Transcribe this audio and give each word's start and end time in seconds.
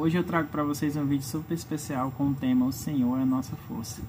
Hoje 0.00 0.16
eu 0.16 0.22
trago 0.22 0.48
para 0.48 0.62
vocês 0.62 0.94
um 0.96 1.04
vídeo 1.04 1.24
super 1.24 1.54
especial 1.54 2.12
com 2.12 2.28
o 2.28 2.34
tema 2.34 2.64
O 2.64 2.70
Senhor 2.70 3.18
é 3.18 3.22
a 3.22 3.26
nossa 3.26 3.56
força. 3.56 4.00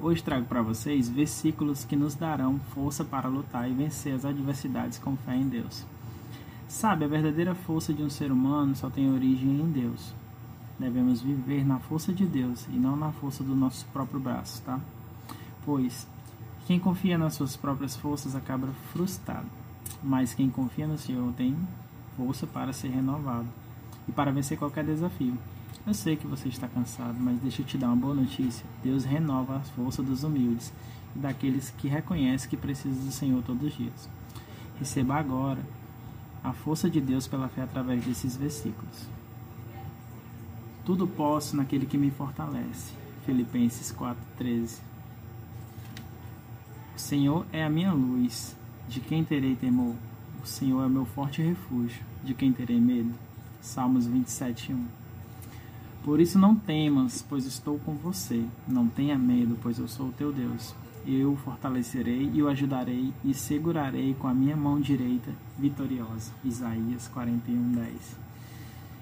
Hoje 0.00 0.20
trago 0.20 0.46
para 0.46 0.62
vocês 0.62 1.08
versículos 1.08 1.84
que 1.84 1.94
nos 1.94 2.16
darão 2.16 2.58
força 2.74 3.04
para 3.04 3.28
lutar 3.28 3.70
e 3.70 3.72
vencer 3.72 4.12
as 4.16 4.24
adversidades 4.24 4.98
com 4.98 5.16
fé 5.18 5.36
em 5.36 5.48
Deus. 5.48 5.86
Sabe, 6.66 7.04
a 7.04 7.08
verdadeira 7.08 7.54
força 7.54 7.94
de 7.94 8.02
um 8.02 8.10
ser 8.10 8.32
humano 8.32 8.74
só 8.74 8.90
tem 8.90 9.12
origem 9.12 9.60
em 9.60 9.70
Deus. 9.70 10.12
Devemos 10.76 11.22
viver 11.22 11.64
na 11.64 11.78
força 11.78 12.12
de 12.12 12.26
Deus 12.26 12.66
e 12.66 12.76
não 12.76 12.96
na 12.96 13.12
força 13.12 13.44
do 13.44 13.54
nosso 13.54 13.86
próprio 13.92 14.18
braço, 14.18 14.60
tá? 14.62 14.80
Pois 15.64 16.04
quem 16.66 16.80
confia 16.80 17.16
nas 17.16 17.34
suas 17.34 17.56
próprias 17.56 17.94
forças 17.94 18.34
acaba 18.34 18.66
frustrado, 18.92 19.46
mas 20.02 20.34
quem 20.34 20.50
confia 20.50 20.88
no 20.88 20.98
Senhor 20.98 21.32
tem 21.34 21.56
força 22.16 22.44
para 22.44 22.72
ser 22.72 22.88
renovado 22.88 23.46
e 24.08 24.12
para 24.12 24.32
vencer 24.32 24.58
qualquer 24.58 24.84
desafio. 24.84 25.36
Eu 25.86 25.94
sei 25.94 26.16
que 26.16 26.26
você 26.26 26.48
está 26.48 26.66
cansado, 26.66 27.16
mas 27.20 27.38
deixa 27.40 27.62
eu 27.62 27.66
te 27.66 27.78
dar 27.78 27.88
uma 27.88 27.96
boa 27.96 28.14
notícia. 28.14 28.64
Deus 28.82 29.04
renova 29.04 29.56
a 29.56 29.60
força 29.60 30.02
dos 30.02 30.24
humildes 30.24 30.72
e 31.14 31.18
daqueles 31.18 31.70
que 31.70 31.88
reconhecem 31.88 32.48
que 32.48 32.56
precisam 32.56 33.04
do 33.04 33.12
Senhor 33.12 33.42
todos 33.42 33.68
os 33.68 33.76
dias. 33.76 34.08
Receba 34.78 35.16
agora 35.16 35.60
a 36.42 36.52
força 36.52 36.88
de 36.88 37.00
Deus 37.00 37.26
pela 37.26 37.48
fé 37.48 37.62
através 37.62 38.04
desses 38.04 38.36
versículos. 38.36 39.08
Tudo 40.84 41.06
posso 41.06 41.56
naquele 41.56 41.86
que 41.86 41.98
me 41.98 42.10
fortalece. 42.10 42.92
Filipenses 43.26 43.92
4:13. 43.92 44.80
O 46.96 46.98
Senhor 46.98 47.46
é 47.52 47.62
a 47.64 47.70
minha 47.70 47.92
luz, 47.92 48.56
de 48.88 49.00
quem 49.00 49.22
terei 49.24 49.54
temor? 49.54 49.94
O 50.42 50.46
Senhor 50.46 50.82
é 50.82 50.86
o 50.86 50.90
meu 50.90 51.04
forte 51.04 51.42
refúgio, 51.42 52.02
de 52.24 52.34
quem 52.34 52.52
terei 52.52 52.80
medo? 52.80 53.14
Salmos 53.60 54.06
27, 54.06 54.72
1. 54.72 54.86
Por 56.04 56.20
isso 56.20 56.38
não 56.38 56.54
temas, 56.54 57.24
pois 57.28 57.44
estou 57.44 57.78
com 57.80 57.94
você. 57.94 58.44
Não 58.66 58.88
tenha 58.88 59.18
medo, 59.18 59.58
pois 59.60 59.78
eu 59.78 59.88
sou 59.88 60.08
o 60.08 60.12
teu 60.12 60.32
Deus. 60.32 60.74
Eu 61.06 61.32
o 61.32 61.36
fortalecerei 61.36 62.30
e 62.32 62.42
o 62.42 62.48
ajudarei 62.48 63.12
e 63.24 63.34
segurarei 63.34 64.14
com 64.14 64.26
a 64.28 64.34
minha 64.34 64.56
mão 64.56 64.80
direita 64.80 65.32
vitoriosa. 65.58 66.32
Isaías 66.44 67.08
41, 67.08 67.72
10. 67.72 68.16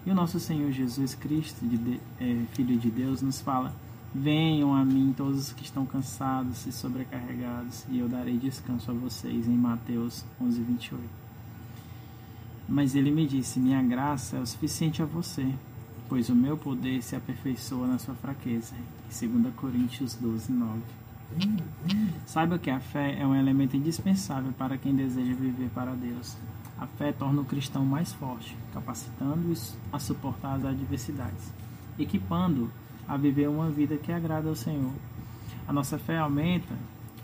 E 0.06 0.10
o 0.10 0.14
nosso 0.14 0.38
Senhor 0.38 0.70
Jesus 0.70 1.14
Cristo, 1.14 1.66
de, 1.66 2.00
é, 2.20 2.44
Filho 2.52 2.76
de 2.76 2.90
Deus, 2.90 3.22
nos 3.22 3.40
fala: 3.40 3.74
Venham 4.14 4.74
a 4.74 4.84
mim 4.84 5.12
todos 5.16 5.38
os 5.38 5.52
que 5.52 5.64
estão 5.64 5.84
cansados 5.84 6.64
e 6.66 6.72
sobrecarregados, 6.72 7.84
e 7.88 7.98
eu 7.98 8.08
darei 8.08 8.38
descanso 8.38 8.90
a 8.90 8.94
vocês, 8.94 9.48
em 9.48 9.56
Mateus 9.56 10.24
11, 10.40 10.62
28. 10.62 11.25
Mas 12.68 12.94
ele 12.94 13.10
me 13.10 13.26
disse: 13.26 13.60
Minha 13.60 13.82
graça 13.82 14.36
é 14.36 14.40
o 14.40 14.46
suficiente 14.46 15.02
a 15.02 15.06
você, 15.06 15.46
pois 16.08 16.28
o 16.28 16.34
meu 16.34 16.56
poder 16.56 17.02
se 17.02 17.14
aperfeiçoa 17.14 17.86
na 17.86 17.98
sua 17.98 18.14
fraqueza. 18.14 18.74
2 19.08 19.54
Coríntios 19.54 20.14
12, 20.16 20.52
9. 20.52 20.80
Saiba 22.26 22.58
que 22.58 22.70
a 22.70 22.80
fé 22.80 23.16
é 23.20 23.26
um 23.26 23.34
elemento 23.34 23.76
indispensável 23.76 24.52
para 24.52 24.78
quem 24.78 24.94
deseja 24.94 25.34
viver 25.34 25.70
para 25.74 25.94
Deus. 25.94 26.36
A 26.78 26.86
fé 26.86 27.12
torna 27.12 27.40
o 27.40 27.44
cristão 27.44 27.84
mais 27.84 28.12
forte, 28.12 28.56
capacitando-o 28.72 29.54
a 29.92 29.98
suportar 29.98 30.56
as 30.56 30.64
adversidades, 30.64 31.52
equipando-o 31.98 32.70
a 33.08 33.16
viver 33.16 33.48
uma 33.48 33.70
vida 33.70 33.96
que 33.96 34.12
agrada 34.12 34.48
ao 34.48 34.56
Senhor. 34.56 34.92
A 35.66 35.72
nossa 35.72 35.98
fé 35.98 36.18
aumenta 36.18 36.74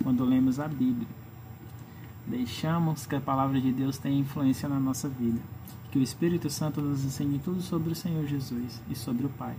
quando 0.03 0.25
lemos 0.25 0.59
a 0.59 0.67
Bíblia 0.67 1.22
Deixamos 2.27 3.07
que 3.07 3.17
a 3.17 3.21
palavra 3.21 3.61
de 3.61 3.73
Deus 3.73 3.99
tenha 3.99 4.19
influência 4.19 4.69
na 4.69 4.79
nossa 4.79 5.09
vida. 5.09 5.41
Que 5.91 5.99
o 5.99 6.03
Espírito 6.03 6.49
Santo 6.49 6.81
nos 6.81 7.05
ensine 7.05 7.39
tudo 7.39 7.61
sobre 7.61 7.93
o 7.93 7.97
Senhor 7.97 8.27
Jesus 8.27 8.81
e 8.89 8.95
sobre 8.95 9.27
o 9.27 9.29
Pai. 9.29 9.55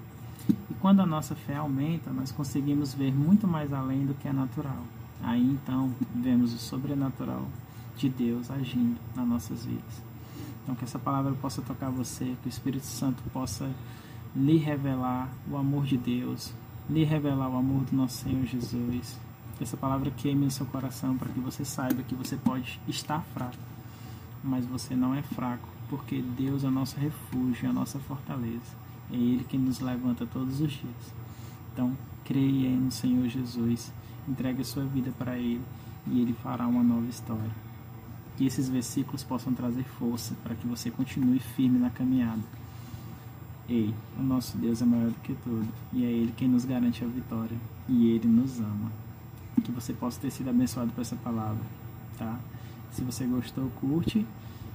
E 0.49 0.73
quando 0.75 1.01
a 1.01 1.05
nossa 1.05 1.35
fé 1.35 1.55
aumenta, 1.55 2.11
nós 2.11 2.31
conseguimos 2.31 2.93
ver 2.93 3.13
muito 3.13 3.47
mais 3.47 3.71
além 3.71 4.05
do 4.05 4.13
que 4.13 4.27
é 4.27 4.33
natural. 4.33 4.83
Aí 5.21 5.41
então 5.41 5.93
vemos 6.15 6.53
o 6.53 6.57
sobrenatural 6.57 7.45
de 7.95 8.09
Deus 8.09 8.49
agindo 8.49 8.97
nas 9.15 9.27
nossas 9.27 9.65
vidas. 9.65 10.01
Então 10.63 10.75
que 10.75 10.83
essa 10.83 10.99
palavra 10.99 11.33
possa 11.33 11.61
tocar 11.61 11.89
você, 11.89 12.35
que 12.41 12.47
o 12.47 12.49
Espírito 12.49 12.85
Santo 12.85 13.21
possa 13.31 13.69
lhe 14.35 14.57
revelar 14.57 15.29
o 15.49 15.57
amor 15.57 15.85
de 15.85 15.97
Deus, 15.97 16.53
lhe 16.89 17.03
revelar 17.03 17.49
o 17.49 17.57
amor 17.57 17.83
do 17.83 17.95
nosso 17.95 18.23
Senhor 18.23 18.45
Jesus, 18.45 19.17
essa 19.61 19.77
palavra 19.77 20.09
queime 20.11 20.45
no 20.45 20.51
seu 20.51 20.65
coração 20.65 21.15
para 21.15 21.29
que 21.29 21.39
você 21.39 21.63
saiba 21.63 22.01
que 22.03 22.15
você 22.15 22.35
pode 22.35 22.79
estar 22.87 23.21
fraco, 23.33 23.57
mas 24.43 24.65
você 24.65 24.95
não 24.95 25.13
é 25.13 25.21
fraco, 25.21 25.67
porque 25.89 26.21
Deus 26.21 26.63
é 26.63 26.67
o 26.67 26.71
nosso 26.71 26.99
refúgio, 26.99 27.67
é 27.67 27.69
a 27.69 27.73
nossa 27.73 27.99
fortaleza. 27.99 28.75
É 29.11 29.15
Ele 29.15 29.43
que 29.43 29.57
nos 29.57 29.79
levanta 29.79 30.25
todos 30.25 30.59
os 30.59 30.71
dias. 30.71 31.13
Então, 31.71 31.95
creia 32.25 32.69
no 32.71 32.91
Senhor 32.91 33.27
Jesus, 33.27 33.93
entregue 34.27 34.61
a 34.61 34.65
sua 34.65 34.85
vida 34.85 35.11
para 35.17 35.37
Ele 35.37 35.61
e 36.07 36.21
Ele 36.21 36.33
fará 36.33 36.67
uma 36.67 36.83
nova 36.83 37.05
história. 37.07 37.51
Que 38.35 38.45
esses 38.45 38.67
versículos 38.67 39.23
possam 39.23 39.53
trazer 39.53 39.83
força 39.83 40.33
para 40.43 40.55
que 40.55 40.65
você 40.65 40.89
continue 40.89 41.39
firme 41.39 41.77
na 41.77 41.91
caminhada. 41.91 42.41
Ei, 43.69 43.93
o 44.19 44.23
nosso 44.23 44.57
Deus 44.57 44.81
é 44.81 44.85
maior 44.85 45.09
do 45.09 45.19
que 45.19 45.35
tudo 45.35 45.67
e 45.93 46.03
é 46.03 46.09
Ele 46.09 46.33
quem 46.35 46.47
nos 46.47 46.65
garante 46.65 47.03
a 47.03 47.07
vitória 47.07 47.57
e 47.87 48.09
Ele 48.09 48.27
nos 48.27 48.59
ama 48.59 49.02
que 49.61 49.71
você 49.71 49.93
possa 49.93 50.19
ter 50.19 50.31
sido 50.31 50.49
abençoado 50.49 50.91
por 50.91 51.01
essa 51.01 51.15
palavra, 51.15 51.63
tá? 52.17 52.39
Se 52.91 53.01
você 53.03 53.25
gostou, 53.25 53.69
curte. 53.79 54.25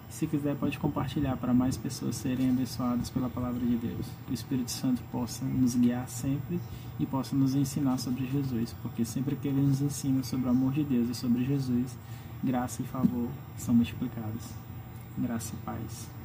Se 0.09 0.27
quiser, 0.27 0.57
pode 0.57 0.79
compartilhar 0.79 1.37
para 1.37 1.53
mais 1.53 1.77
pessoas 1.77 2.17
serem 2.17 2.49
abençoadas 2.49 3.11
pela 3.11 3.29
palavra 3.29 3.61
de 3.61 3.77
Deus. 3.77 4.07
Que 4.27 4.33
o 4.33 4.35
Espírito 4.35 4.71
Santo 4.71 5.03
possa 5.13 5.45
nos 5.45 5.75
guiar 5.75 6.09
sempre 6.09 6.59
e 6.99 7.05
possa 7.05 7.37
nos 7.37 7.55
ensinar 7.55 7.99
sobre 7.99 8.27
Jesus, 8.27 8.75
porque 8.83 9.05
sempre 9.05 9.37
que 9.37 9.49
ele 9.49 9.61
nos 9.61 9.83
ensina 9.83 10.23
sobre 10.25 10.47
o 10.47 10.51
amor 10.51 10.73
de 10.73 10.83
Deus 10.83 11.11
e 11.11 11.15
sobre 11.15 11.45
Jesus, 11.45 11.97
graça 12.43 12.83
e 12.83 12.87
favor 12.87 13.29
são 13.57 13.75
multiplicados. 13.75 14.55
Graça 15.19 15.55
e 15.55 15.65
paz. 15.65 16.18